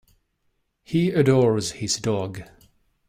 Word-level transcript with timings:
He 0.83 1.11
adores 1.11 1.73
his 1.73 1.97
dog 1.97 2.41